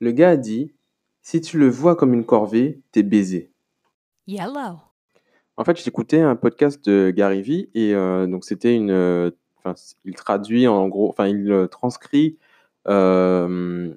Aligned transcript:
Le 0.00 0.12
gars 0.12 0.30
a 0.30 0.36
dit 0.36 0.72
Si 1.22 1.40
tu 1.42 1.58
le 1.58 1.68
vois 1.68 1.94
comme 1.94 2.14
une 2.14 2.24
corvée, 2.24 2.80
t'es 2.90 3.02
baisé. 3.02 3.52
Yellow. 4.26 4.78
En 5.56 5.64
fait, 5.64 5.76
j'écoutais 5.82 6.20
un 6.20 6.36
podcast 6.36 6.82
de 6.88 7.10
Gary 7.10 7.42
Vee 7.42 7.68
et 7.74 7.94
euh, 7.94 8.26
donc 8.26 8.44
c'était 8.44 8.74
une. 8.74 8.90
euh, 8.90 9.30
il 10.06 10.14
traduit 10.14 10.66
en 10.66 10.88
gros, 10.88 11.10
enfin, 11.10 11.26
il 11.28 11.52
euh, 11.52 11.66
transcrit 11.66 12.38
euh, 12.88 13.94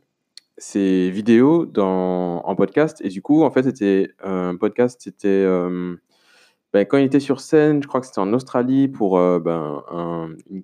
ses 0.58 1.10
vidéos 1.10 1.66
dans, 1.66 2.42
en 2.44 2.56
podcast 2.58 3.00
et 3.02 3.08
du 3.08 3.22
coup, 3.22 3.44
en 3.44 3.52
fait, 3.52 3.64
c'était 3.64 4.12
un 4.22 4.58
podcast, 4.58 5.00
c'était. 5.02 5.46
Ben, 6.74 6.86
quand 6.88 6.98
il 6.98 7.06
était 7.06 7.20
sur 7.20 7.40
scène, 7.40 7.84
je 7.84 7.88
crois 7.88 8.02
que 8.02 8.08
c'était 8.08 8.20
en 8.20 8.34
Australie 8.34 8.88
pour 8.88 9.20
euh, 9.20 9.40
ben, 9.40 9.84
un- 9.92 10.34
une, 10.50 10.64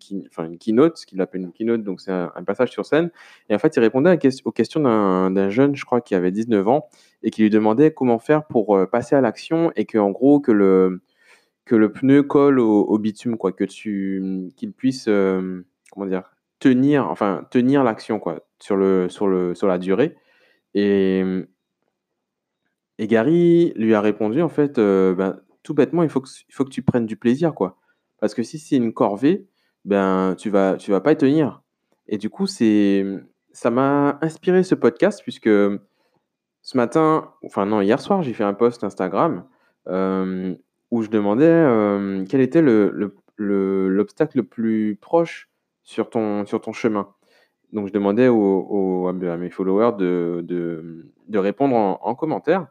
keynote, 0.57 0.97
ce 0.97 1.05
qu'il 1.05 1.21
appelle 1.21 1.41
une 1.41 1.51
keynote, 1.51 1.83
donc 1.83 2.01
c'est 2.01 2.11
un, 2.11 2.43
passage 2.47 2.71
sur 2.71 2.83
scène. 2.83 3.11
Et 3.47 3.53
en 3.53 3.59
fait, 3.59 3.75
il 3.75 3.79
répondait 3.79 4.17
aux 4.43 4.51
questions 4.51 4.81
d'un 4.81 5.49
jeune, 5.49 5.75
je 5.75 5.85
crois, 5.85 6.01
qui 6.01 6.15
avait 6.15 6.31
19 6.31 6.67
ans, 6.67 6.89
et 7.21 7.29
qui 7.29 7.43
lui 7.43 7.51
demandait 7.51 7.93
comment 7.93 8.17
faire 8.17 8.45
pour 8.47 8.75
euh, 8.75 8.87
passer 8.87 9.15
à 9.15 9.21
l'action, 9.21 9.71
et 9.75 9.85
que 9.85 9.99
en 9.99 10.09
gros, 10.09 10.39
que 10.39 10.51
le, 10.51 11.01
que 11.65 11.75
le 11.75 11.91
pneu 11.91 12.23
colle 12.23 12.59
au, 12.59 12.97
bitume, 12.97 13.37
quoi, 13.37 13.51
que 13.51 13.63
tu, 13.63 14.51
qu'il 14.57 14.73
puisse, 14.73 15.07
euh, 15.07 15.63
comment 15.91 16.07
dire, 16.07 16.23
tenir, 16.59 17.07
enfin, 17.11 17.45
tenir 17.51 17.83
l'action, 17.83 18.19
quoi, 18.19 18.47
sur 18.59 18.77
le, 18.77 19.09
sur 19.09 19.27
le, 19.27 19.53
sur 19.55 19.67
la 19.67 19.77
durée. 19.77 20.15
Et, 20.73 21.23
et 22.97 23.07
Gary 23.07 23.73
lui 23.75 23.93
a 23.93 24.01
répondu, 24.01 24.41
en 24.41 24.49
fait, 24.49 24.77
ben, 24.77 25.39
tout 25.63 25.73
bêtement, 25.73 26.03
il 26.03 26.09
faut 26.09 26.21
que, 26.21 26.69
tu 26.69 26.81
prennes 26.81 27.05
du 27.05 27.15
plaisir, 27.17 27.53
quoi. 27.53 27.77
Parce 28.19 28.33
que 28.33 28.43
si 28.43 28.59
c'est 28.59 28.75
une 28.77 28.93
corvée, 28.93 29.47
ben, 29.85 30.35
tu 30.37 30.49
vas, 30.49 30.75
tu 30.75 30.91
vas 30.91 31.01
pas 31.01 31.11
y 31.13 31.17
tenir. 31.17 31.61
Et 32.07 32.17
du 32.17 32.29
coup, 32.29 32.47
c'est, 32.47 33.05
ça 33.51 33.69
m'a 33.69 34.17
inspiré 34.21 34.63
ce 34.63 34.75
podcast, 34.75 35.21
puisque 35.23 35.49
ce 36.61 36.77
matin, 36.77 37.33
enfin 37.43 37.65
non, 37.65 37.81
hier 37.81 37.99
soir, 37.99 38.21
j'ai 38.21 38.33
fait 38.33 38.43
un 38.43 38.53
post 38.53 38.83
Instagram 38.83 39.45
euh, 39.87 40.55
où 40.91 41.01
je 41.01 41.09
demandais 41.09 41.45
euh, 41.45 42.25
quel 42.27 42.41
était 42.41 42.61
le, 42.61 42.91
le- 42.93 43.15
le- 43.37 43.87
l'obstacle 43.87 44.37
le 44.37 44.43
plus 44.43 44.97
proche 44.99 45.49
sur 45.83 46.09
ton, 46.09 46.45
sur 46.45 46.59
ton 46.61 46.73
chemin. 46.73 47.07
Donc, 47.71 47.87
je 47.87 47.93
demandais 47.93 48.27
aux, 48.27 49.07
à 49.07 49.13
mes 49.37 49.49
followers 49.49 49.95
de, 49.97 51.05
répondre 51.35 51.75
en, 51.75 51.99
en 52.01 52.15
commentaire. 52.15 52.67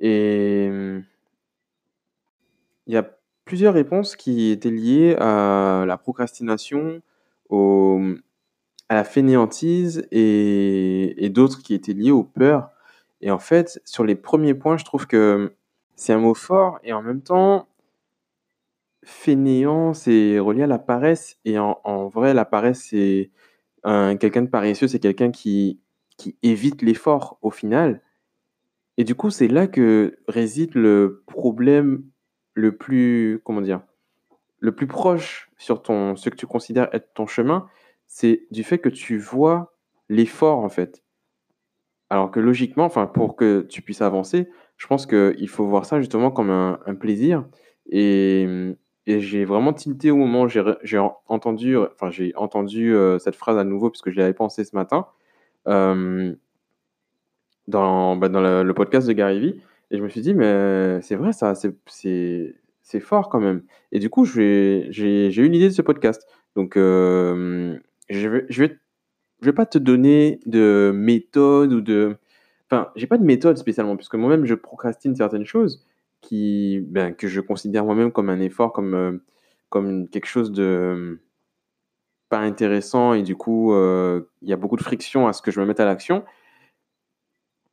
Et 0.00 0.70
il 2.88 2.94
y 2.94 2.96
a 2.96 3.08
plusieurs 3.44 3.74
réponses 3.74 4.16
qui 4.16 4.50
étaient 4.50 4.70
liées 4.70 5.14
à 5.20 5.84
la 5.86 5.98
procrastination, 5.98 7.02
à 7.50 8.94
la 8.94 9.04
fainéantise 9.04 10.06
et, 10.10 11.30
d'autres 11.30 11.62
qui 11.62 11.74
étaient 11.74 11.92
liées 11.92 12.10
aux 12.10 12.24
peurs. 12.24 12.70
Et 13.20 13.30
en 13.30 13.38
fait, 13.38 13.80
sur 13.84 14.04
les 14.04 14.14
premiers 14.14 14.54
points, 14.54 14.78
je 14.78 14.84
trouve 14.84 15.06
que 15.06 15.52
c'est 15.96 16.12
un 16.12 16.18
mot 16.18 16.34
fort 16.34 16.78
et 16.82 16.92
en 16.92 17.02
même 17.02 17.22
temps, 17.22 17.68
fainéant, 19.04 19.94
c'est 19.94 20.38
relié 20.38 20.62
à 20.62 20.66
la 20.66 20.78
paresse. 20.78 21.38
Et 21.44 21.58
en, 21.58 22.08
vrai, 22.08 22.34
la 22.34 22.44
paresse, 22.44 22.86
c'est 22.90 23.30
un- 23.84 24.16
quelqu'un 24.16 24.42
de 24.42 24.48
paresseux, 24.48 24.88
c'est 24.88 25.00
quelqu'un 25.00 25.30
qui 25.30 25.80
évite 26.42 26.82
l'effort 26.82 27.38
au 27.42 27.50
final. 27.50 28.02
Et 28.98 29.04
du 29.04 29.14
coup, 29.14 29.30
c'est 29.30 29.48
là 29.48 29.66
que 29.68 30.18
réside 30.28 30.74
le 30.74 31.22
problème 31.26 32.04
le 32.58 32.76
plus, 32.76 33.40
comment 33.44 33.60
dire, 33.60 33.80
le 34.58 34.74
plus 34.74 34.88
proche 34.88 35.48
sur 35.58 35.80
ton, 35.80 36.16
ce 36.16 36.28
que 36.28 36.34
tu 36.34 36.46
considères 36.46 36.88
être 36.92 37.14
ton 37.14 37.26
chemin, 37.26 37.68
c'est 38.06 38.46
du 38.50 38.64
fait 38.64 38.78
que 38.78 38.88
tu 38.88 39.16
vois 39.16 39.74
l'effort 40.08 40.58
en 40.58 40.68
fait. 40.68 41.04
Alors 42.10 42.32
que 42.32 42.40
logiquement, 42.40 42.84
enfin, 42.84 43.06
pour 43.06 43.36
que 43.36 43.60
tu 43.62 43.80
puisses 43.80 44.02
avancer, 44.02 44.48
je 44.76 44.86
pense 44.88 45.06
qu'il 45.06 45.48
faut 45.48 45.66
voir 45.66 45.84
ça 45.84 46.00
justement 46.00 46.32
comme 46.32 46.50
un, 46.50 46.94
plaisir. 46.98 47.44
Et, 47.90 48.48
et 49.06 49.20
j'ai 49.20 49.44
vraiment 49.44 49.72
tilté 49.72 50.10
au 50.10 50.16
moment 50.16 50.42
où 50.42 50.48
j'ai 50.48 50.98
entendu, 51.28 51.76
enfin, 51.76 52.10
j'ai 52.10 52.34
entendu 52.34 52.92
euh, 52.94 53.18
cette 53.18 53.36
phrase 53.36 53.56
à 53.56 53.64
nouveau 53.64 53.90
puisque 53.90 54.10
je 54.10 54.16
l'avais 54.16 54.34
pensé 54.34 54.64
ce 54.64 54.74
matin 54.74 55.06
euh, 55.68 56.34
dans, 57.68 58.16
bah, 58.16 58.28
dans 58.28 58.40
le, 58.40 58.64
le 58.64 58.74
podcast 58.74 59.06
de 59.06 59.12
Gary 59.12 59.38
Vee. 59.38 59.62
Et 59.90 59.98
je 59.98 60.02
me 60.02 60.08
suis 60.08 60.20
dit, 60.20 60.34
mais 60.34 61.00
c'est 61.02 61.16
vrai 61.16 61.32
ça, 61.32 61.54
c'est 61.54 63.00
fort 63.00 63.28
quand 63.28 63.40
même. 63.40 63.62
Et 63.92 63.98
du 63.98 64.10
coup, 64.10 64.24
j'ai 64.24 64.88
eu 64.90 65.44
une 65.46 65.54
idée 65.54 65.68
de 65.68 65.74
ce 65.74 65.82
podcast. 65.82 66.26
Donc, 66.56 66.76
euh, 66.76 67.78
je 68.10 68.28
vais, 68.28 68.46
je 68.48 68.64
vais 68.64 68.78
je 69.40 69.46
vais 69.46 69.52
pas 69.52 69.66
te 69.66 69.78
donner 69.78 70.40
de 70.46 70.92
méthode 70.94 71.72
ou 71.72 71.80
de. 71.80 72.16
Enfin, 72.70 72.90
j'ai 72.96 73.06
pas 73.06 73.18
de 73.18 73.24
méthode 73.24 73.56
spécialement, 73.58 73.96
puisque 73.96 74.14
moi-même, 74.14 74.44
je 74.44 74.54
procrastine 74.54 75.14
certaines 75.14 75.46
choses 75.46 75.86
qui, 76.20 76.80
ben, 76.88 77.14
que 77.14 77.28
je 77.28 77.40
considère 77.40 77.84
moi-même 77.84 78.12
comme 78.12 78.28
un 78.30 78.40
effort, 78.40 78.72
comme, 78.72 78.94
euh, 78.94 79.18
comme 79.70 80.08
quelque 80.08 80.26
chose 80.26 80.52
de 80.52 81.20
pas 82.28 82.38
intéressant, 82.40 83.14
et 83.14 83.22
du 83.22 83.36
coup, 83.36 83.72
euh, 83.72 84.22
il 84.42 84.48
y 84.48 84.52
a 84.52 84.56
beaucoup 84.56 84.76
de 84.76 84.82
friction 84.82 85.26
à 85.28 85.32
ce 85.32 85.40
que 85.42 85.50
je 85.50 85.60
me 85.60 85.66
mette 85.66 85.80
à 85.80 85.86
l'action. 85.86 86.24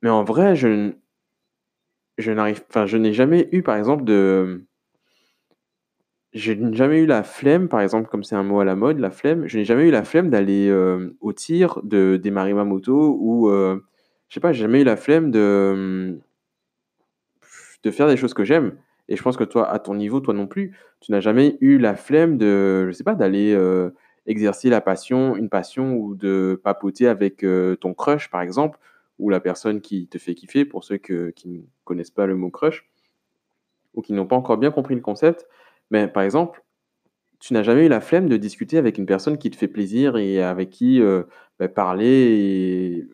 Mais 0.02 0.10
en 0.10 0.24
vrai, 0.24 0.56
je, 0.56 0.94
je 2.18 2.32
n'arrive, 2.32 2.64
enfin, 2.70 2.86
je 2.86 2.98
n'ai 2.98 3.14
jamais 3.14 3.50
eu, 3.52 3.62
par 3.64 3.76
exemple, 3.78 4.04
de. 4.04 4.66
Je 6.34 6.54
jamais 6.74 7.00
eu 7.00 7.06
la 7.06 7.24
flemme, 7.24 7.70
par 7.70 7.80
exemple, 7.80 8.10
comme 8.10 8.24
c'est 8.24 8.36
un 8.36 8.44
mot 8.44 8.60
à 8.60 8.66
la 8.66 8.76
mode, 8.76 9.00
la 9.00 9.10
flemme, 9.10 9.48
je 9.48 9.58
n'ai 9.58 9.64
jamais 9.64 9.88
eu 9.88 9.92
la 9.92 10.04
flemme 10.04 10.30
d'aller 10.30 10.68
euh, 10.70 11.16
au 11.22 11.32
tir, 11.32 11.80
de 11.84 12.18
démarrer 12.18 12.54
ma 12.54 12.66
moto, 12.66 13.18
ou 13.22 13.50
euh, 13.50 13.80
je 14.28 14.34
sais 14.34 14.40
pas, 14.42 14.52
j'ai 14.52 14.64
jamais 14.64 14.82
eu 14.82 14.84
la 14.84 14.98
flemme 14.98 15.32
de, 15.32 16.20
de 17.84 17.92
faire 17.92 18.08
des 18.08 18.18
choses 18.18 18.34
que 18.34 18.44
j'aime. 18.44 18.78
Et 19.08 19.16
je 19.16 19.24
pense 19.24 19.38
que 19.38 19.44
toi, 19.44 19.70
à 19.70 19.80
ton 19.80 19.96
niveau, 19.96 20.20
toi 20.20 20.34
non 20.34 20.48
plus, 20.48 20.76
tu 21.00 21.12
n'as 21.12 21.22
jamais 21.22 21.58
eu 21.62 21.78
la 21.78 21.96
flemme 21.96 22.38
de, 22.38 22.88
je 22.88 22.92
sais 22.92 23.04
pas, 23.04 23.16
d'aller 23.16 23.54
euh, 23.54 23.92
exercer 24.26 24.70
la 24.70 24.82
passion, 24.82 25.36
une 25.36 25.50
passion, 25.50 25.94
ou 25.96 26.16
de 26.16 26.60
papoter 26.64 27.08
avec 27.08 27.44
euh, 27.44 27.76
ton 27.76 27.94
crush, 27.94 28.30
par 28.30 28.42
exemple, 28.42 28.80
ou 29.20 29.30
la 29.30 29.40
personne 29.40 29.82
qui 29.82 30.08
te 30.08 30.18
fait 30.18 30.36
kiffer, 30.36 30.66
pour 30.66 30.84
ceux 30.84 30.98
qui 30.98 31.48
ne 31.48 31.62
connaissent 31.84 32.12
pas 32.12 32.26
le 32.26 32.36
mot 32.36 32.50
crush, 32.50 32.90
ou 33.94 34.02
qui 34.02 34.14
n'ont 34.14 34.28
pas 34.28 34.36
encore 34.36 34.58
bien 34.58 34.72
compris 34.72 34.96
le 34.96 35.02
concept. 35.02 35.48
Mais 35.92 36.08
par 36.08 36.24
exemple, 36.24 36.64
tu 37.40 37.54
n'as 37.54 37.64
jamais 37.64 37.86
eu 37.86 37.90
la 37.90 38.02
flemme 38.02 38.28
de 38.28 38.38
discuter 38.38 38.78
avec 38.78 38.98
une 38.98 39.06
personne 39.06 39.38
qui 39.38 39.52
te 39.52 39.56
fait 39.56 39.68
plaisir 39.68 40.18
et 40.18 40.42
avec 40.42 40.70
qui 40.70 41.02
euh, 41.02 41.24
bah, 41.60 41.68
parler 41.68 43.08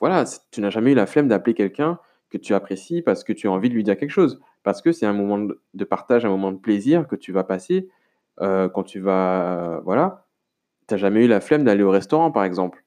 voilà, 0.00 0.24
tu 0.50 0.60
n'as 0.60 0.70
jamais 0.70 0.92
eu 0.92 0.94
la 0.94 1.06
flemme 1.06 1.28
d'appeler 1.28 1.54
quelqu'un 1.54 1.98
que 2.30 2.38
tu 2.38 2.54
apprécies 2.54 3.02
parce 3.02 3.24
que 3.24 3.32
tu 3.32 3.48
as 3.48 3.50
envie 3.52 3.68
de 3.68 3.74
lui 3.74 3.84
dire 3.84 3.96
quelque 3.96 4.10
chose, 4.10 4.40
parce 4.62 4.82
que 4.82 4.92
c'est 4.92 5.06
un 5.06 5.12
moment 5.12 5.38
de 5.38 5.60
de 5.74 5.84
partage, 5.84 6.24
un 6.24 6.30
moment 6.30 6.52
de 6.52 6.58
plaisir 6.58 7.06
que 7.06 7.16
tu 7.16 7.32
vas 7.32 7.44
passer 7.44 7.88
euh, 8.40 8.68
quand 8.68 8.82
tu 8.82 9.00
vas, 9.00 9.80
voilà, 9.84 10.26
tu 10.88 10.94
n'as 10.94 10.98
jamais 10.98 11.24
eu 11.24 11.28
la 11.28 11.40
flemme 11.40 11.64
d'aller 11.64 11.82
au 11.82 11.90
restaurant, 11.90 12.30
par 12.30 12.44
exemple, 12.44 12.84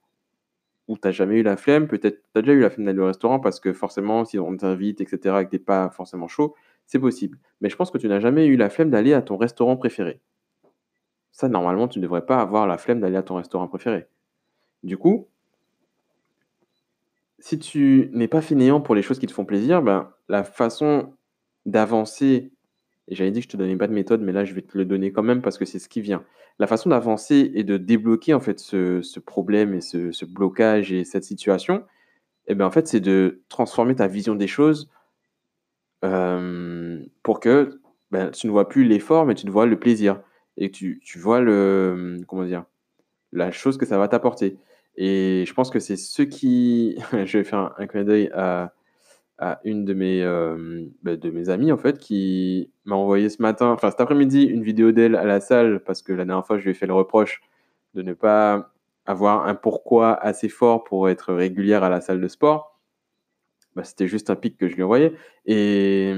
ou 0.89 0.97
tu 0.97 1.07
n'as 1.07 1.11
jamais 1.11 1.37
eu 1.37 1.43
la 1.43 1.55
flemme, 1.55 1.87
peut-être, 1.87 2.23
tu 2.33 2.39
as 2.39 2.41
déjà 2.41 2.53
eu 2.53 2.61
la 2.61 2.71
flemme 2.71 2.87
d'aller 2.87 2.99
au 2.99 3.05
restaurant 3.05 3.39
parce 3.39 3.59
que 3.59 3.73
forcément, 3.73 4.25
si 4.25 4.39
on 4.39 4.57
t'invite, 4.57 5.01
etc., 5.01 5.17
et 5.39 5.45
que 5.45 5.51
tu 5.51 5.55
n'es 5.55 5.59
pas 5.59 5.91
forcément 5.91 6.27
chaud, 6.27 6.55
c'est 6.87 6.97
possible. 6.97 7.37
Mais 7.61 7.69
je 7.69 7.75
pense 7.75 7.91
que 7.91 7.99
tu 7.99 8.07
n'as 8.07 8.19
jamais 8.19 8.47
eu 8.47 8.57
la 8.57 8.71
flemme 8.71 8.89
d'aller 8.89 9.13
à 9.13 9.21
ton 9.21 9.37
restaurant 9.37 9.77
préféré. 9.77 10.19
Ça, 11.31 11.47
normalement, 11.47 11.87
tu 11.87 11.99
ne 11.99 12.03
devrais 12.03 12.25
pas 12.25 12.41
avoir 12.41 12.65
la 12.65 12.79
flemme 12.79 12.99
d'aller 12.99 13.17
à 13.17 13.21
ton 13.21 13.35
restaurant 13.35 13.67
préféré. 13.67 14.07
Du 14.81 14.97
coup, 14.97 15.27
si 17.37 17.59
tu 17.59 18.09
n'es 18.13 18.27
pas 18.27 18.41
fainéant 18.41 18.81
pour 18.81 18.95
les 18.95 19.03
choses 19.03 19.19
qui 19.19 19.27
te 19.27 19.31
font 19.31 19.45
plaisir, 19.45 19.83
ben, 19.83 20.11
la 20.27 20.43
façon 20.43 21.13
d'avancer, 21.67 22.51
j'avais 23.15 23.31
dit 23.31 23.39
que 23.39 23.45
je 23.45 23.49
te 23.49 23.57
donnais 23.57 23.75
pas 23.75 23.87
de 23.87 23.93
méthode, 23.93 24.21
mais 24.21 24.31
là, 24.31 24.45
je 24.45 24.53
vais 24.53 24.61
te 24.61 24.77
le 24.77 24.85
donner 24.85 25.11
quand 25.11 25.23
même 25.23 25.41
parce 25.41 25.57
que 25.57 25.65
c'est 25.65 25.79
ce 25.79 25.89
qui 25.89 26.01
vient. 26.01 26.23
La 26.59 26.67
façon 26.67 26.89
d'avancer 26.89 27.51
et 27.55 27.63
de 27.63 27.77
débloquer 27.77 28.33
en 28.33 28.39
fait 28.39 28.59
ce, 28.59 29.19
problème 29.19 29.73
et 29.73 29.81
ce, 29.81 30.25
blocage 30.25 30.91
et 30.91 31.03
cette 31.03 31.23
situation, 31.23 31.83
eh 32.47 32.55
ben, 32.55 32.65
en 32.65 32.71
fait, 32.71 32.87
c'est 32.87 32.99
de 32.99 33.41
transformer 33.49 33.95
ta 33.95 34.07
vision 34.07 34.35
des 34.35 34.47
choses 34.47 34.89
euh, 36.03 37.03
pour 37.23 37.39
que 37.39 37.79
ben, 38.11 38.31
tu 38.31 38.47
ne 38.47 38.51
vois 38.51 38.67
plus 38.67 38.83
l'effort, 38.83 39.25
mais 39.25 39.35
tu 39.35 39.45
ne 39.45 39.51
vois 39.51 39.65
le 39.65 39.79
plaisir. 39.79 40.21
Et 40.57 40.71
tu, 40.71 40.99
tu 41.03 41.19
vois 41.19 41.39
le, 41.39 42.17
comment 42.27 42.43
dire, 42.43 42.65
la 43.31 43.51
chose 43.51 43.77
que 43.77 43.85
ça 43.85 43.97
va 43.97 44.07
t'apporter. 44.07 44.57
Et 44.97 45.45
je 45.47 45.53
pense 45.53 45.69
que 45.69 45.79
c'est 45.79 45.95
ce 45.95 46.21
qui. 46.21 46.97
je 47.25 47.37
vais 47.37 47.43
faire 47.43 47.73
un 47.77 47.87
clin 47.87 48.03
d'œil 48.03 48.29
à, 48.33 48.73
à 49.39 49.61
une 49.63 49.85
de 49.85 49.93
mes, 49.93 50.21
euh, 50.23 50.85
bah, 51.01 51.15
de 51.15 51.29
mes 51.29 51.49
amies, 51.49 51.71
en 51.71 51.77
fait, 51.77 51.97
qui 51.97 52.71
m'a 52.85 52.95
envoyé 52.95 53.29
ce 53.29 53.41
matin, 53.41 53.71
enfin 53.71 53.89
cet 53.89 54.01
après-midi, 54.01 54.43
une 54.43 54.63
vidéo 54.63 54.91
d'elle 54.91 55.15
à 55.15 55.23
la 55.23 55.39
salle, 55.39 55.81
parce 55.85 56.01
que 56.01 56.11
la 56.11 56.25
dernière 56.25 56.45
fois, 56.45 56.57
je 56.57 56.65
lui 56.65 56.71
ai 56.71 56.73
fait 56.73 56.87
le 56.87 56.93
reproche 56.93 57.41
de 57.95 58.01
ne 58.01 58.13
pas 58.13 58.71
avoir 59.05 59.47
un 59.47 59.55
pourquoi 59.55 60.13
assez 60.13 60.49
fort 60.49 60.83
pour 60.83 61.09
être 61.09 61.33
régulière 61.33 61.83
à 61.83 61.89
la 61.89 62.01
salle 62.01 62.21
de 62.21 62.27
sport. 62.27 62.77
Bah, 63.75 63.83
c'était 63.83 64.07
juste 64.07 64.29
un 64.29 64.35
pic 64.35 64.57
que 64.57 64.67
je 64.67 64.75
lui 64.75 64.83
envoyais. 64.83 65.13
Et, 65.45 66.13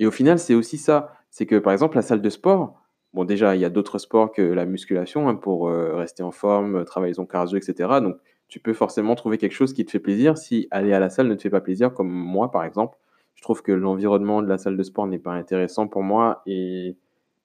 et 0.00 0.06
au 0.06 0.10
final, 0.10 0.38
c'est 0.38 0.54
aussi 0.54 0.76
ça. 0.76 1.14
C'est 1.30 1.46
que, 1.46 1.56
par 1.56 1.72
exemple, 1.72 1.96
la 1.96 2.02
salle 2.02 2.20
de 2.20 2.30
sport, 2.30 2.82
bon, 3.14 3.24
déjà, 3.24 3.54
il 3.54 3.60
y 3.60 3.64
a 3.64 3.70
d'autres 3.70 3.98
sports 3.98 4.32
que 4.32 4.42
la 4.42 4.66
musculation 4.66 5.28
hein, 5.28 5.36
pour 5.36 5.68
euh, 5.68 5.94
rester 5.94 6.22
en 6.24 6.32
forme, 6.32 6.84
travailler 6.84 7.14
son 7.14 7.26
cardio, 7.26 7.56
etc. 7.56 8.00
Donc, 8.02 8.16
tu 8.50 8.58
peux 8.58 8.74
forcément 8.74 9.14
trouver 9.14 9.38
quelque 9.38 9.52
chose 9.52 9.72
qui 9.72 9.84
te 9.86 9.92
fait 9.92 10.00
plaisir 10.00 10.36
si 10.36 10.66
aller 10.72 10.92
à 10.92 10.98
la 10.98 11.08
salle 11.08 11.28
ne 11.28 11.34
te 11.34 11.42
fait 11.42 11.50
pas 11.50 11.60
plaisir, 11.60 11.94
comme 11.94 12.10
moi, 12.10 12.50
par 12.50 12.64
exemple. 12.64 12.98
Je 13.36 13.42
trouve 13.42 13.62
que 13.62 13.72
l'environnement 13.72 14.42
de 14.42 14.48
la 14.48 14.58
salle 14.58 14.76
de 14.76 14.82
sport 14.82 15.06
n'est 15.06 15.20
pas 15.20 15.32
intéressant 15.32 15.86
pour 15.86 16.02
moi 16.02 16.42
et, 16.46 16.96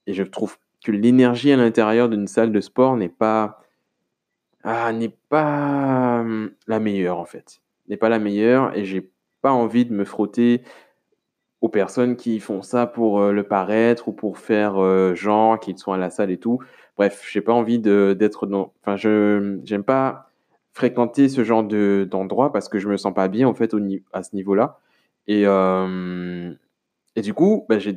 et 0.08 0.14
je 0.14 0.24
trouve 0.24 0.58
que 0.84 0.92
l'énergie 0.92 1.52
à 1.52 1.58
l'intérieur 1.58 2.10
d'une 2.10 2.28
salle 2.28 2.52
de 2.52 2.60
sport 2.60 2.98
n'est 2.98 3.08
pas, 3.08 3.62
ah, 4.64 4.92
pas 5.30 6.22
hum, 6.22 6.52
la 6.68 6.80
meilleure, 6.80 7.20
en 7.20 7.26
fait. 7.26 7.62
N'est 7.88 7.98
pas 7.98 8.10
la 8.10 8.20
meilleure 8.20 8.76
et 8.76 8.84
j'ai 8.84 9.10
pas 9.42 9.52
envie 9.52 9.86
de 9.86 9.94
me 9.94 10.06
frotter 10.06 10.64
aux 11.62 11.70
personnes 11.70 12.16
qui 12.16 12.40
font 12.40 12.64
ça 12.64 12.88
pour 12.88 13.20
euh, 13.20 13.32
le 13.32 13.44
paraître 13.44 14.08
ou 14.08 14.12
pour 14.12 14.40
faire 14.40 14.78
euh, 14.84 15.14
genre 15.14 15.60
qu'ils 15.60 15.78
sont 15.78 15.94
à 15.94 15.98
la 15.98 16.10
salle 16.10 16.32
et 16.32 16.40
tout. 16.40 16.60
Bref, 16.98 17.28
j'ai 17.32 17.42
pas 17.42 17.54
envie 17.54 17.78
d'être 17.80 18.48
dans. 18.48 18.74
Enfin, 18.82 18.96
je 18.96 19.60
j'aime 19.64 19.84
pas 19.84 20.25
fréquenter 20.76 21.30
ce 21.30 21.44
genre 21.44 21.64
de 21.64 22.08
d'endroit 22.10 22.52
parce 22.52 22.70
que 22.70 22.80
je 22.80 22.88
me 22.90 22.98
sens 22.98 23.14
pas 23.14 23.30
bien 23.30 23.48
en 23.48 23.56
fait 23.56 23.74
au 23.74 23.80
à 24.14 24.22
ce 24.22 24.36
niveau-là. 24.36 24.80
Et 25.28 25.44
euh, 25.48 26.54
et 27.16 27.22
du 27.22 27.34
coup, 27.34 27.66
bah, 27.70 27.80
j'ai 27.80 27.94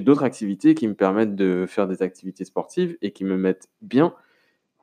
d'autres 0.00 0.24
activités 0.24 0.74
qui 0.74 0.88
me 0.88 0.94
permettent 0.94 1.36
de 1.36 1.66
faire 1.68 1.86
des 1.86 2.02
activités 2.02 2.44
sportives 2.44 2.96
et 3.02 3.12
qui 3.12 3.24
me 3.24 3.36
mettent 3.36 3.68
bien 3.82 4.14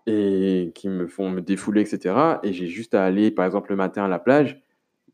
et 0.05 0.71
qui 0.75 0.89
me 0.89 1.07
font 1.07 1.29
me 1.31 1.41
défouler, 1.41 1.81
etc. 1.81 2.15
Et 2.43 2.53
j'ai 2.53 2.67
juste 2.67 2.93
à 2.93 3.03
aller, 3.03 3.31
par 3.31 3.45
exemple, 3.45 3.71
le 3.71 3.75
matin 3.75 4.05
à 4.05 4.07
la 4.07 4.19
plage, 4.19 4.61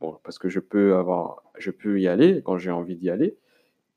bon, 0.01 0.17
parce 0.23 0.37
que 0.39 0.49
je 0.49 0.59
peux 0.59 0.95
avoir, 0.95 1.43
je 1.57 1.71
peux 1.71 1.99
y 2.01 2.07
aller 2.07 2.41
quand 2.43 2.57
j'ai 2.57 2.71
envie 2.71 2.97
d'y 2.97 3.09
aller. 3.09 3.37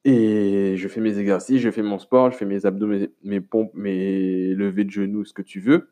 Et 0.04 0.76
je 0.76 0.88
fais 0.88 1.00
mes 1.00 1.18
exercices, 1.18 1.60
je 1.60 1.70
fais 1.70 1.82
mon 1.82 1.98
sport, 1.98 2.30
je 2.30 2.36
fais 2.36 2.46
mes 2.46 2.64
abdos, 2.66 3.08
mes, 3.24 3.40
pompes, 3.40 3.72
mes 3.74 4.54
levées 4.54 4.84
de 4.84 4.90
genoux, 4.90 5.24
ce 5.24 5.34
que 5.34 5.42
tu 5.42 5.60
veux. 5.60 5.90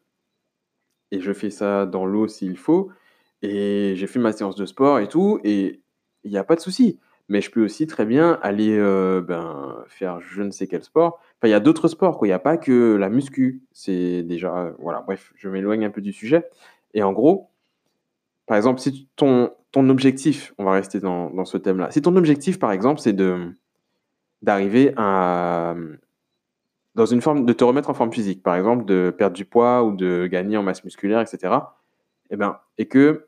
Et 1.10 1.20
je 1.20 1.32
fais 1.32 1.50
ça 1.50 1.86
dans 1.86 2.06
l'eau 2.06 2.28
s'il 2.28 2.56
faut. 2.56 2.90
Et 3.42 3.94
j'ai 3.96 4.06
fait 4.06 4.18
ma 4.18 4.32
séance 4.32 4.56
de 4.56 4.66
sport 4.66 4.98
et 4.98 5.08
tout. 5.08 5.40
Et 5.44 5.82
il 6.24 6.30
n'y 6.30 6.38
a 6.38 6.44
pas 6.44 6.56
de 6.56 6.60
souci. 6.60 6.98
Mais 7.28 7.40
je 7.40 7.50
peux 7.50 7.64
aussi 7.64 7.86
très 7.86 8.04
bien 8.06 8.38
aller 8.42 8.76
euh, 8.78 9.20
ben, 9.20 9.84
faire 9.88 10.20
je 10.20 10.42
ne 10.42 10.50
sais 10.50 10.66
quel 10.66 10.84
sport. 10.84 11.18
Enfin, 11.38 11.48
il 11.48 11.50
y 11.50 11.54
a 11.54 11.60
d'autres 11.60 11.88
sports, 11.88 12.18
quoi. 12.18 12.28
Il 12.28 12.30
n'y 12.30 12.34
a 12.34 12.38
pas 12.38 12.56
que 12.56 12.94
la 12.94 13.08
muscu. 13.08 13.62
C'est 13.72 14.22
déjà. 14.22 14.74
Voilà, 14.78 15.00
bref, 15.00 15.32
je 15.36 15.48
m'éloigne 15.48 15.84
un 15.84 15.90
peu 15.90 16.00
du 16.00 16.12
sujet. 16.12 16.48
Et 16.94 17.02
en 17.02 17.12
gros, 17.12 17.50
par 18.46 18.56
exemple, 18.56 18.80
si 18.80 19.08
ton, 19.16 19.50
ton 19.72 19.88
objectif, 19.88 20.54
on 20.58 20.64
va 20.64 20.72
rester 20.72 21.00
dans, 21.00 21.30
dans 21.30 21.44
ce 21.44 21.58
thème-là, 21.58 21.90
si 21.90 22.00
ton 22.00 22.14
objectif, 22.16 22.58
par 22.58 22.72
exemple, 22.72 23.00
c'est 23.00 23.16
d'arriver 24.42 24.92
à 24.96 25.74
dans 26.96 27.04
une 27.04 27.20
forme 27.20 27.44
de 27.44 27.52
te 27.52 27.62
remettre 27.62 27.90
en 27.90 27.94
forme 27.94 28.10
physique, 28.10 28.42
par 28.42 28.56
exemple, 28.56 28.86
de 28.86 29.14
perdre 29.16 29.36
du 29.36 29.44
poids 29.44 29.84
ou 29.84 29.94
de 29.94 30.26
gagner 30.26 30.56
en 30.56 30.62
masse 30.62 30.82
musculaire, 30.82 31.20
etc. 31.20 31.38
Et, 31.44 32.34
eh 32.34 32.36
ben, 32.36 32.58
et 32.78 32.86
que 32.86 33.26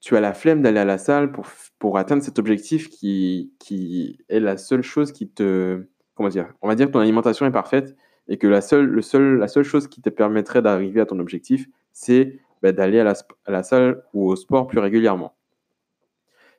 tu 0.00 0.16
as 0.16 0.20
la 0.20 0.34
flemme 0.34 0.62
d'aller 0.62 0.80
à 0.80 0.84
la 0.84 0.98
salle 0.98 1.30
pour, 1.30 1.46
pour 1.78 1.96
atteindre 1.96 2.24
cet 2.24 2.40
objectif 2.40 2.90
qui, 2.90 3.52
qui 3.60 4.18
est 4.28 4.40
la 4.40 4.56
seule 4.56 4.82
chose 4.82 5.12
qui 5.12 5.28
te. 5.28 5.86
Comment 6.16 6.28
dire 6.28 6.52
On 6.60 6.66
va 6.66 6.74
dire 6.74 6.88
que 6.88 6.92
ton 6.92 6.98
alimentation 6.98 7.46
est 7.46 7.52
parfaite 7.52 7.96
et 8.26 8.36
que 8.36 8.48
la 8.48 8.60
seule, 8.60 8.86
le 8.86 9.00
seul, 9.00 9.38
la 9.38 9.46
seule 9.46 9.62
chose 9.62 9.86
qui 9.86 10.02
te 10.02 10.10
permettrait 10.10 10.60
d'arriver 10.60 11.00
à 11.00 11.06
ton 11.06 11.20
objectif, 11.20 11.68
c'est 11.92 12.40
bah, 12.62 12.72
d'aller 12.72 12.98
à 12.98 13.04
la, 13.04 13.14
à 13.46 13.52
la 13.52 13.62
salle 13.62 14.02
ou 14.12 14.28
au 14.28 14.34
sport 14.34 14.66
plus 14.66 14.80
régulièrement. 14.80 15.36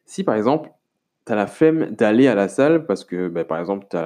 Si 0.05 0.23
par 0.23 0.35
exemple, 0.35 0.71
tu 1.25 1.33
as 1.33 1.35
la 1.35 1.47
flemme 1.47 1.87
d'aller 1.87 2.27
à 2.27 2.35
la 2.35 2.47
salle 2.47 2.85
parce 2.85 3.03
que, 3.03 3.27
bah, 3.27 3.43
par 3.43 3.59
exemple, 3.59 3.87
tu 3.89 3.97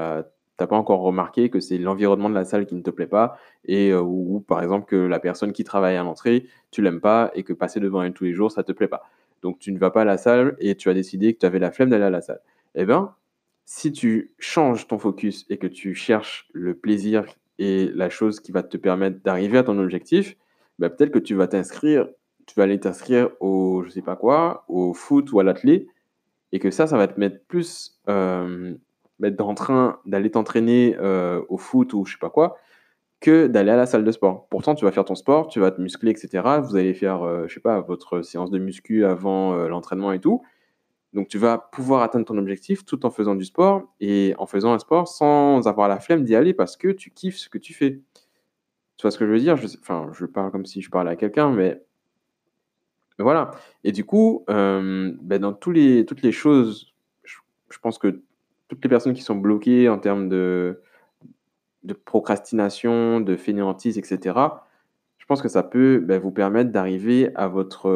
n'as 0.64 0.68
pas 0.68 0.78
encore 0.78 1.02
remarqué 1.02 1.50
que 1.50 1.60
c'est 1.60 1.78
l'environnement 1.78 2.30
de 2.30 2.36
la 2.36 2.46
salle 2.46 2.66
qui 2.66 2.76
ne 2.76 2.82
te 2.82 2.90
plaît 2.90 3.08
pas 3.08 3.38
et 3.66 3.92
euh, 3.92 4.02
ou, 4.02 4.40
par 4.40 4.62
exemple 4.64 4.86
que 4.86 4.96
la 4.96 5.20
personne 5.20 5.52
qui 5.52 5.64
travaille 5.64 5.98
à 5.98 6.04
l'entrée, 6.04 6.48
tu 6.72 6.82
l'aimes 6.82 7.02
pas 7.02 7.32
et 7.36 7.44
que 7.44 7.54
passer 7.54 7.80
devant 7.80 8.02
elle 8.04 8.14
tous 8.14 8.24
les 8.24 8.34
jours, 8.34 8.52
ça 8.52 8.64
te 8.64 8.72
plaît 8.72 8.88
pas. 8.88 9.04
Donc 9.42 9.60
tu 9.60 9.72
ne 9.72 9.78
vas 9.78 9.92
pas 9.92 10.02
à 10.02 10.06
la 10.06 10.18
salle 10.18 10.56
et 10.60 10.76
tu 10.76 10.90
as 10.90 10.94
décidé 10.94 11.34
que 11.34 11.40
tu 11.40 11.46
avais 11.46 11.60
la 11.60 11.72
flemme 11.72 11.90
d'aller 11.90 12.06
à 12.06 12.10
la 12.10 12.22
salle. 12.22 12.40
Eh 12.76 12.86
bien, 12.86 13.14
si 13.66 13.92
tu 13.92 14.34
changes 14.40 14.88
ton 14.88 14.98
focus 14.98 15.46
et 15.50 15.58
que 15.58 15.68
tu 15.68 15.94
cherches 15.96 16.50
le 16.54 16.74
plaisir 16.76 17.26
et 17.60 17.90
la 17.94 18.10
chose 18.10 18.40
qui 18.40 18.52
va 18.52 18.64
te 18.64 18.78
permettre 18.78 19.22
d'arriver 19.24 19.58
à 19.58 19.64
ton 19.64 19.78
objectif, 19.80 20.36
bah, 20.80 20.90
peut-être 20.90 21.12
que 21.12 21.20
tu 21.20 21.36
vas 21.36 21.48
t'inscrire, 21.48 22.08
tu 22.46 22.56
vas 22.56 22.64
aller 22.64 22.80
t'inscrire 22.80 23.30
au, 23.40 23.84
je 23.86 23.90
sais 23.90 24.02
pas 24.02 24.16
quoi, 24.16 24.66
au 24.68 24.94
foot 24.94 25.32
ou 25.32 25.40
à 25.40 25.44
l'athlé, 25.44 25.88
et 26.52 26.60
que 26.60 26.72
ça, 26.72 26.88
ça 26.88 26.98
va 26.98 27.08
te 27.08 27.20
mettre 27.20 27.44
plus, 27.48 28.00
euh, 28.10 28.74
mettre 29.24 29.46
en 29.46 29.56
train 29.56 30.00
d'aller 30.06 30.30
t'entraîner 30.30 30.96
euh, 31.00 31.42
au 31.50 31.58
foot 31.58 31.94
ou 31.94 32.06
je 32.06 32.14
sais 32.14 32.20
pas 32.20 32.30
quoi, 32.30 32.58
que 33.22 33.48
d'aller 33.48 33.72
à 33.72 33.78
la 33.78 33.86
salle 33.86 34.04
de 34.04 34.12
sport. 34.12 34.48
Pourtant, 34.50 34.76
tu 34.76 34.86
vas 34.86 34.92
faire 34.92 35.06
ton 35.06 35.16
sport, 35.16 35.48
tu 35.48 35.60
vas 35.60 35.72
te 35.72 35.82
muscler, 35.82 36.12
etc. 36.12 36.44
Vous 36.62 36.76
allez 36.76 36.94
faire, 36.94 37.24
euh, 37.24 37.48
je 37.48 37.54
sais 37.54 37.62
pas, 37.62 37.80
votre 37.80 38.22
séance 38.22 38.52
de 38.52 38.60
muscu 38.60 39.06
avant 39.06 39.54
euh, 39.54 39.68
l'entraînement 39.70 40.12
et 40.12 40.20
tout. 40.20 40.44
Donc, 41.14 41.30
tu 41.30 41.38
vas 41.38 41.58
pouvoir 41.58 42.02
atteindre 42.02 42.26
ton 42.26 42.38
objectif 42.38 42.86
tout 42.86 43.06
en 43.06 43.12
faisant 43.12 43.36
du 43.36 43.46
sport 43.46 43.84
et 44.02 44.34
en 44.40 44.46
faisant 44.46 44.74
un 44.74 44.80
sport 44.80 45.08
sans 45.08 45.68
avoir 45.68 45.88
la 45.88 46.00
flemme 46.00 46.24
d'y 46.24 46.36
aller 46.36 46.54
parce 46.54 46.76
que 46.76 46.90
tu 46.90 47.12
kiffes 47.12 47.38
ce 47.38 47.50
que 47.50 47.58
tu 47.58 47.74
fais. 47.74 48.02
Tu 48.98 49.04
vois 49.04 49.12
ce 49.12 49.18
que 49.18 49.26
je 49.26 49.32
veux 49.32 49.40
dire? 49.40 49.56
Je 49.56 49.68
Enfin, 49.80 50.10
je 50.12 50.26
parle 50.26 50.52
comme 50.52 50.66
si 50.66 50.82
je 50.82 50.90
parlais 50.90 51.12
à 51.12 51.16
quelqu'un, 51.16 51.52
mais... 51.52 51.82
voilà. 53.20 53.52
Et 53.84 53.92
du 53.92 54.06
coup, 54.06 54.44
ben, 54.48 55.40
dans 55.40 55.54
tous 55.54 55.72
les, 55.72 56.06
toutes 56.06 56.24
les 56.24 56.32
choses, 56.32 56.94
je 57.74 57.80
pense 57.80 57.98
que 57.98 58.24
toutes 58.74 58.84
les 58.86 58.90
personnes 58.90 59.14
qui 59.14 59.22
sont 59.22 59.36
bloquées 59.36 59.90
en 59.90 60.00
termes 60.00 60.30
de 60.30 60.82
procrastination, 62.06 63.20
de 63.20 63.36
fainéantise, 63.36 63.98
etc., 63.98 64.34
je 65.24 65.26
pense 65.26 65.42
que 65.42 65.48
ça 65.48 65.64
peut 65.64 66.00
ben, 66.00 66.20
vous 66.20 66.32
permettre 66.32 66.72
d'arriver 66.72 67.34
à 67.36 67.48
votre, 67.48 67.90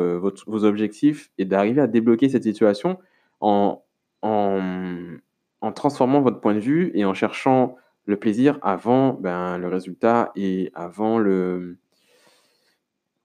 vos 0.48 0.64
objectifs 0.64 1.30
et 1.38 1.44
d'arriver 1.44 1.82
à 1.82 1.88
débloquer 1.88 2.30
cette 2.30 2.44
situation 2.44 3.00
en, 3.42 3.84
en, 4.22 5.72
transformant 5.76 6.22
votre 6.22 6.40
point 6.40 6.54
de 6.54 6.62
vue 6.62 6.90
et 6.94 7.04
en 7.04 7.14
cherchant 7.14 7.76
le 8.06 8.16
plaisir 8.16 8.60
avant 8.62 9.12
ben, 9.12 9.58
le 9.58 9.68
résultat 9.68 10.32
et 10.38 10.72
avant 10.74 11.20
le, 11.20 11.78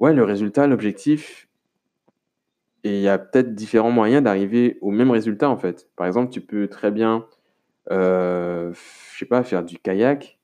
ouais, 0.01 0.13
le 0.13 0.25
résultat, 0.25 0.67
l'objectif. 0.67 1.49
Et 2.83 2.97
il 2.97 3.03
y 3.03 3.09
a 3.09 3.19
peut-être 3.19 3.55
différents 3.55 3.93
moyens 3.93 4.25
d'arriver 4.25 4.79
au 4.81 4.91
même 4.91 5.13
résultat 5.13 5.49
en 5.49 5.57
fait. 5.57 5.89
Par 5.95 6.09
exemple, 6.09 6.33
tu 6.33 6.41
peux 6.41 6.67
très 6.67 6.91
bien, 6.91 7.25
euh, 7.91 8.73
je 9.13 9.19
sais 9.19 9.27
pas, 9.27 9.43
faire 9.43 9.65
du 9.65 9.79
kayak 9.79 10.39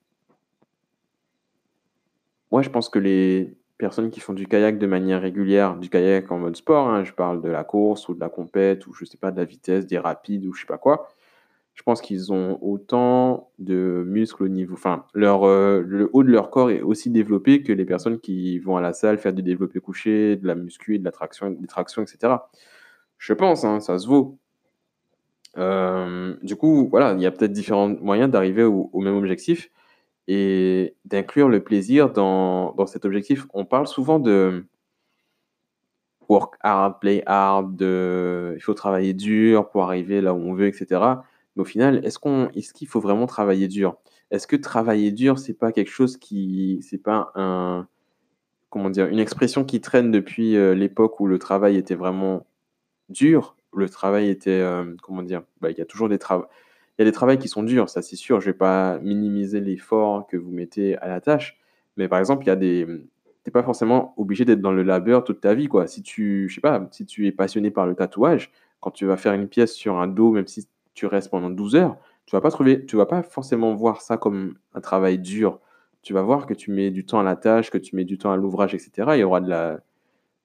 moi, 2.50 2.62
je 2.62 2.70
pense 2.70 2.88
que 2.88 2.98
les 2.98 3.54
personnes 3.78 4.10
qui 4.10 4.20
font 4.20 4.32
du 4.32 4.46
kayak 4.46 4.78
de 4.78 4.86
manière 4.86 5.20
régulière, 5.20 5.76
du 5.76 5.88
kayak 5.88 6.30
en 6.32 6.38
mode 6.38 6.56
sport, 6.56 6.88
hein, 6.88 7.04
je 7.04 7.12
parle 7.12 7.42
de 7.42 7.48
la 7.48 7.64
course 7.64 8.08
ou 8.08 8.14
de 8.14 8.20
la 8.20 8.28
compète 8.28 8.86
ou 8.86 8.92
je 8.94 9.04
sais 9.04 9.18
pas, 9.18 9.30
de 9.30 9.36
la 9.36 9.44
vitesse, 9.44 9.86
des 9.86 9.98
rapides 9.98 10.44
ou 10.46 10.52
je 10.52 10.60
sais 10.62 10.66
pas 10.66 10.78
quoi, 10.78 11.08
je 11.74 11.82
pense 11.82 12.00
qu'ils 12.00 12.32
ont 12.32 12.58
autant 12.62 13.50
de 13.58 14.02
muscles 14.06 14.44
au 14.44 14.48
niveau. 14.48 14.74
Enfin, 14.74 15.04
euh, 15.16 15.82
le 15.86 16.10
haut 16.12 16.24
de 16.24 16.30
leur 16.30 16.50
corps 16.50 16.70
est 16.70 16.80
aussi 16.80 17.10
développé 17.10 17.62
que 17.62 17.72
les 17.72 17.84
personnes 17.84 18.18
qui 18.18 18.58
vont 18.58 18.76
à 18.76 18.80
la 18.80 18.92
salle 18.92 19.18
faire 19.18 19.32
du 19.32 19.42
développé 19.42 19.78
couché, 19.80 20.36
de 20.36 20.46
la 20.46 20.54
muscu, 20.54 20.98
de 20.98 21.04
la 21.04 21.12
traction, 21.12 21.50
des 21.50 21.66
tractions, 21.68 22.02
etc. 22.02 22.34
Je 23.18 23.32
pense, 23.32 23.64
hein, 23.64 23.80
ça 23.80 23.98
se 23.98 24.08
vaut. 24.08 24.38
Euh, 25.58 26.36
du 26.42 26.56
coup, 26.56 26.88
voilà, 26.90 27.14
il 27.14 27.20
y 27.20 27.26
a 27.26 27.30
peut-être 27.30 27.52
différents 27.52 27.88
moyens 27.88 28.30
d'arriver 28.30 28.64
au, 28.64 28.90
même 29.00 29.16
objectif 29.16 29.70
et 30.28 30.96
d'inclure 31.04 31.48
le 31.48 31.62
plaisir 31.62 32.10
dans, 32.12 32.72
dans, 32.74 32.86
cet 32.86 33.04
objectif. 33.04 33.46
On 33.54 33.64
parle 33.64 33.86
souvent 33.86 34.18
de 34.20 34.66
work 36.28 36.54
hard, 36.60 37.00
play 37.00 37.22
hard, 37.26 37.80
il 37.80 38.60
faut 38.60 38.74
travailler 38.74 39.14
dur 39.14 39.70
pour 39.70 39.84
arriver 39.84 40.20
là 40.20 40.34
où 40.34 40.38
on 40.38 40.54
veut, 40.54 40.66
etc. 40.66 40.86
Mais 41.56 41.62
au 41.62 41.64
final, 41.64 42.04
est-ce 42.04 42.18
qu'on, 42.18 42.50
est-ce 42.50 42.72
qu'il 42.72 42.88
faut 42.88 43.00
vraiment 43.00 43.26
travailler 43.26 43.68
dur? 43.68 43.96
Est-ce 44.30 44.46
que 44.46 44.56
travailler 44.56 45.10
dur, 45.12 45.38
c'est 45.38 45.54
pas 45.54 45.72
quelque 45.72 45.90
chose 45.90 46.18
qui, 46.18 46.80
c'est 46.82 47.02
pas 47.02 47.32
un, 47.34 47.88
comment 48.70 48.90
dire, 48.90 49.06
une 49.06 49.18
expression 49.18 49.64
qui 49.64 49.80
traîne 49.80 50.10
depuis 50.10 50.56
euh, 50.56 50.74
l'époque 50.74 51.20
où 51.20 51.26
le 51.26 51.38
travail 51.38 51.76
était 51.76 51.94
vraiment 51.94 52.46
dur, 53.08 53.56
le 53.74 53.88
travail 53.88 54.28
était, 54.28 54.50
euh, 54.50 54.94
comment 55.02 55.22
dire, 55.22 55.42
bah, 55.60 55.70
il 55.70 55.78
y 55.78 55.80
a 55.80 55.84
toujours 55.84 56.08
des 56.08 56.18
travaux 56.18 56.46
il 56.98 57.02
y 57.02 57.06
a 57.06 57.10
des 57.10 57.14
travails 57.14 57.38
qui 57.38 57.48
sont 57.48 57.62
durs, 57.62 57.88
ça 57.88 58.02
c'est 58.02 58.16
sûr. 58.16 58.40
Je 58.40 58.48
ne 58.48 58.52
vais 58.52 58.58
pas 58.58 58.98
minimiser 58.98 59.60
l'effort 59.60 60.26
que 60.26 60.36
vous 60.36 60.50
mettez 60.50 60.96
à 60.98 61.06
la 61.06 61.20
tâche. 61.20 61.56
Mais 61.96 62.08
par 62.08 62.18
exemple, 62.18 62.44
il 62.44 62.48
y 62.48 62.50
a 62.50 62.56
des. 62.56 62.86
Tu 62.86 62.92
n'es 63.46 63.52
pas 63.52 63.62
forcément 63.62 64.14
obligé 64.16 64.44
d'être 64.44 64.60
dans 64.60 64.72
le 64.72 64.82
labeur 64.82 65.22
toute 65.22 65.40
ta 65.40 65.54
vie. 65.54 65.68
Quoi. 65.68 65.86
Si 65.86 66.02
tu, 66.02 66.48
je 66.48 66.56
sais 66.56 66.60
pas, 66.60 66.88
si 66.90 67.06
tu 67.06 67.26
es 67.28 67.32
passionné 67.32 67.70
par 67.70 67.86
le 67.86 67.94
tatouage, 67.94 68.50
quand 68.80 68.90
tu 68.90 69.06
vas 69.06 69.16
faire 69.16 69.32
une 69.32 69.48
pièce 69.48 69.74
sur 69.74 69.98
un 69.98 70.08
dos, 70.08 70.32
même 70.32 70.48
si 70.48 70.66
tu 70.94 71.06
restes 71.06 71.30
pendant 71.30 71.50
12 71.50 71.76
heures, 71.76 71.96
tu 72.26 72.34
vas 72.34 72.40
pas 72.40 72.50
trouver, 72.50 72.84
tu 72.84 72.96
vas 72.96 73.06
pas 73.06 73.22
forcément 73.22 73.74
voir 73.74 74.00
ça 74.02 74.16
comme 74.16 74.56
un 74.74 74.80
travail 74.80 75.18
dur. 75.20 75.60
Tu 76.02 76.12
vas 76.12 76.22
voir 76.22 76.46
que 76.46 76.54
tu 76.54 76.72
mets 76.72 76.90
du 76.90 77.06
temps 77.06 77.20
à 77.20 77.22
la 77.22 77.36
tâche, 77.36 77.70
que 77.70 77.78
tu 77.78 77.94
mets 77.94 78.04
du 78.04 78.18
temps 78.18 78.32
à 78.32 78.36
l'ouvrage, 78.36 78.74
etc. 78.74 78.90
Il 79.14 79.20
y 79.20 79.24
aura 79.24 79.40
de 79.40 79.48
la, 79.48 79.80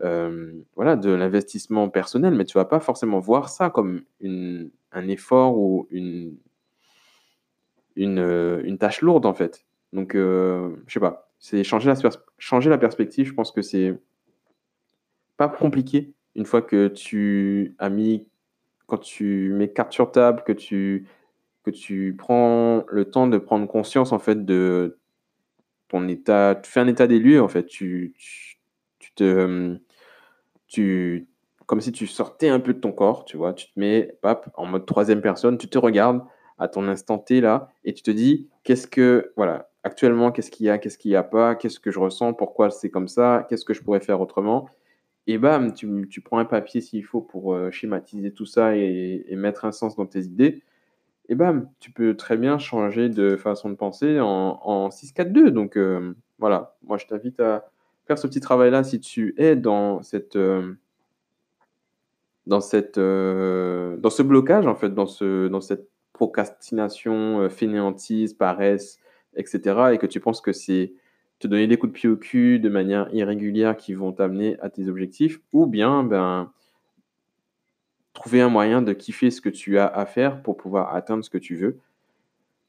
euh, 0.03 0.53
voilà, 0.75 0.95
de 0.95 1.11
l'investissement 1.11 1.89
personnel, 1.89 2.33
mais 2.33 2.45
tu 2.45 2.57
vas 2.57 2.65
pas 2.65 2.79
forcément 2.79 3.19
voir 3.19 3.49
ça 3.49 3.69
comme 3.69 4.03
une, 4.19 4.69
un 4.91 5.07
effort 5.07 5.57
ou 5.57 5.87
une, 5.91 6.35
une, 7.95 8.19
euh, 8.19 8.61
une 8.65 8.77
tâche 8.77 9.01
lourde 9.01 9.25
en 9.25 9.33
fait. 9.33 9.65
Donc, 9.93 10.15
euh, 10.15 10.75
je 10.87 10.93
sais 10.93 10.99
pas, 10.99 11.31
c'est 11.39 11.63
changer 11.63 11.93
la, 11.93 12.09
changer 12.37 12.69
la 12.69 12.77
perspective, 12.77 13.27
je 13.27 13.33
pense 13.33 13.51
que 13.51 13.61
c'est 13.61 13.97
pas 15.37 15.47
compliqué 15.47 16.13
une 16.35 16.45
fois 16.45 16.61
que 16.61 16.87
tu 16.87 17.75
as 17.79 17.89
mis 17.89 18.27
quand 18.87 18.97
tu 18.97 19.51
mets 19.53 19.71
carte 19.71 19.93
sur 19.93 20.11
table, 20.11 20.43
que 20.45 20.51
tu 20.51 21.07
que 21.63 21.71
tu 21.71 22.13
prends 22.17 22.83
le 22.89 23.05
temps 23.05 23.27
de 23.27 23.37
prendre 23.37 23.67
conscience, 23.67 24.11
en 24.11 24.19
fait, 24.19 24.43
de 24.45 24.97
ton 25.87 26.07
état 26.07 26.59
tu 26.61 26.69
fais 26.71 26.81
un 26.81 26.87
état 26.87 27.07
des 27.07 27.19
lieux, 27.19 27.41
en 27.41 27.47
fait. 27.47 27.65
Tu 27.65 28.13
tu 28.17 28.59
tu 28.99 29.13
te, 29.13 29.77
tu 30.73 31.29
comme 31.67 31.81
si 31.81 31.93
tu 31.93 32.07
sortais 32.07 32.49
un 32.49 32.59
peu 32.61 32.73
de 32.75 32.79
ton 32.81 32.91
corps, 32.93 33.25
tu 33.25 33.37
vois? 33.37 33.53
Tu 33.53 33.67
te 33.67 33.79
mets, 33.79 34.17
en 34.55 34.65
mode 34.67 34.85
troisième 34.87 35.21
personne, 35.21 35.57
tu 35.57 35.69
te 35.69 35.77
regardes 35.79 36.23
à 36.59 36.67
ton 36.69 36.87
instant 36.89 37.19
T, 37.19 37.41
là 37.41 37.69
et 37.85 37.93
tu 37.93 38.03
te 38.03 38.11
dis: 38.11 38.49
«Qu'est-ce 38.65 38.87
que 38.87 39.33
voilà, 39.37 39.69
actuellement, 39.83 40.31
qu'est-ce 40.33 40.51
qu'il 40.51 40.65
y 40.67 40.69
a? 40.71 40.77
Qu'est-ce 40.79 40.97
qu'il 40.99 41.11
y 41.11 41.17
a 41.17 41.23
pas? 41.23 41.55
Qu'est-ce 41.55 41.79
que 41.81 41.91
je 41.91 41.99
ressens? 41.99 42.33
Pourquoi 42.35 42.71
c'est 42.71 42.89
comme 42.91 43.07
ça? 43.09 43.47
Qu'est-ce 43.49 43.65
que 43.65 43.73
je 43.75 43.83
pourrais 43.83 44.01
faire 44.01 44.21
autrement?» 44.21 44.69
et 45.27 45.37
bam, 45.39 45.73
tu 45.75 46.07
tu 46.09 46.21
prends 46.21 46.39
un 46.39 46.45
papier 46.45 46.81
s'il 46.81 47.03
faut 47.05 47.21
pour, 47.21 47.55
heu, 47.55 47.71
schématiser 47.71 48.33
tout 48.33 48.45
ça 48.47 48.75
et 48.77 49.25
et 49.27 49.35
mettre 49.37 49.65
un 49.65 49.71
sens 49.73 49.95
dans 49.97 50.05
tes 50.07 50.21
idées 50.25 50.63
et 51.29 51.35
bam, 51.35 51.69
tu 51.81 51.91
peux 51.91 52.15
très 52.17 52.37
bien 52.37 52.57
changer 52.59 53.09
de 53.09 53.37
façon 53.37 53.69
de 53.71 53.75
penser 53.75 54.19
en 54.21 54.59
en 54.63 54.91
6-4-2 54.91 55.51
donc 55.51 55.77
hem, 55.77 56.15
voilà. 56.39 56.77
Moi, 56.83 56.97
je 56.97 57.07
t'invite 57.07 57.39
à 57.41 57.71
faire 58.07 58.17
ce 58.17 58.27
petit 58.27 58.39
travail-là 58.41 58.83
si 58.83 58.99
tu 58.99 59.33
es 59.37 59.55
dans 59.55 60.01
cette, 60.03 60.35
hem 60.35 60.77
dans 62.47 62.61
cette, 62.61 62.97
heu, 62.97 63.97
dans 64.01 64.09
ce 64.09 64.21
blocage, 64.21 64.67
en 64.67 64.75
fait, 64.75 64.93
dans 64.93 65.05
ce 65.05 65.47
dans 65.47 65.61
cette 65.61 65.87
procrastination, 66.13 67.41
heu, 67.41 67.49
fainéantise, 67.49 68.33
paresse 68.33 68.99
et 69.35 69.45
cetera 69.45 69.93
et 69.93 69.97
que 69.97 70.05
tu 70.05 70.19
penses 70.19 70.41
que 70.41 70.51
c'est 70.53 70.93
te 71.39 71.47
donner 71.47 71.67
des 71.67 71.77
coups 71.77 71.93
de 71.93 71.97
pied 71.97 72.09
au 72.09 72.17
cul 72.17 72.59
de 72.59 72.69
manière 72.69 73.09
irrégulière 73.13 73.77
qui 73.77 73.93
vont 73.93 74.11
t'amener 74.13 74.57
à 74.61 74.69
tes 74.69 74.87
objectifs 74.87 75.39
ou 75.53 75.65
bien, 75.65 76.03
ben 76.03 76.51
trouver 78.13 78.41
un 78.41 78.49
moyen 78.49 78.81
de 78.81 78.93
kiffer 78.93 79.31
ce 79.31 79.41
que 79.41 79.49
tu 79.49 79.79
as 79.79 79.87
à 79.87 80.05
faire 80.05 80.41
pour 80.43 80.55
pouvoir 80.55 80.95
atteindre 80.95 81.23
ce 81.23 81.29
que 81.29 81.37
tu 81.39 81.55
veux. 81.55 81.79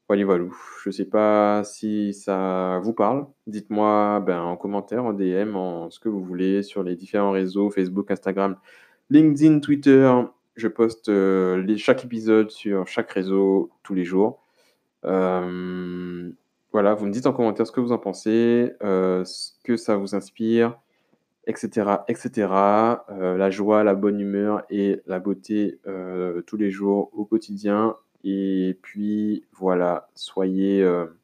Voilou. 0.09 0.55
Je 0.83 0.91
sais 0.91 1.05
pas 1.05 1.63
si 1.63 2.13
ça 2.13 2.79
vous 2.83 2.93
parle. 2.93 3.25
Dites-moi, 3.47 4.19
ben, 4.25 4.39
en 4.41 4.55
commentaire, 4.55 5.03
en 5.03 5.13
DM, 5.13 5.55
en 5.55 5.89
ce 5.89 5.99
que 5.99 6.09
vous 6.09 6.23
voulez 6.23 6.61
sur 6.63 6.83
les 6.83 6.95
différents 6.95 7.31
réseaux, 7.31 7.69
Facebook, 7.71 8.11
Instagram, 8.11 8.55
LinkedIn, 9.09 9.59
Twitter. 9.59 10.11
Je 10.55 10.67
poste, 10.67 11.09
les 11.09 11.77
chaque 11.77 12.05
épisode 12.05 12.51
sur 12.51 12.87
chaque 12.87 13.11
réseau 13.11 13.71
tous 13.83 13.95
les 13.95 14.05
jours. 14.05 14.41
Hem, 15.03 16.35
voilà, 16.71 16.93
vous 16.95 17.07
me 17.07 17.11
dites 17.11 17.27
en 17.27 17.33
commentaire 17.33 17.67
ce 17.67 17.71
que 17.71 17.81
vous 17.81 17.91
en 17.91 17.97
pensez, 17.99 18.73
heu, 18.83 19.23
ce 19.25 19.51
que 19.63 19.77
ça 19.77 19.97
vous 19.97 20.15
inspire 20.15 20.79
et 21.47 21.55
cetera 21.55 22.05
et 22.07 22.15
cetera. 22.15 23.05
Heu, 23.11 23.37
la 23.37 23.49
joie, 23.51 23.83
la 23.83 23.95
bonne 23.95 24.19
humeur 24.19 24.63
et 24.69 25.01
la 25.07 25.19
beauté, 25.19 25.79
tous 26.47 26.57
les 26.57 26.71
jours, 26.71 27.09
au 27.13 27.25
quotidien 27.25 27.95
et 28.25 28.77
puis 28.81 29.45
voilà, 29.53 30.09
soyez, 30.15 30.81
heu 30.81 31.15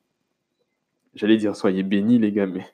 j'allais 1.16 1.38
dire: 1.38 1.56
«Soyez 1.56 1.84
bénis 1.84 2.20
les 2.20 2.32
gars», 2.32 2.48
mais 2.48 2.66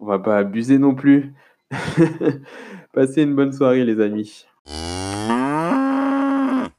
on 0.00 0.06
va 0.06 0.18
pas 0.18 0.38
abuser 0.38 0.78
non 0.78 0.94
plus. 0.94 1.32
Passez 2.92 3.22
une 3.22 3.34
bonne 3.34 3.52
soirée 3.52 3.84
les 3.84 4.00
amis. 4.00 4.46